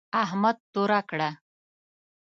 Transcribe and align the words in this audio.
احمد 0.23 0.55
توره 0.73 0.99
کړه. 1.09 1.29